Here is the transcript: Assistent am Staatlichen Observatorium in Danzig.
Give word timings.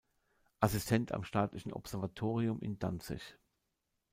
Assistent 0.61 1.11
am 1.11 1.23
Staatlichen 1.23 1.73
Observatorium 1.73 2.59
in 2.59 2.79
Danzig. 2.79 3.37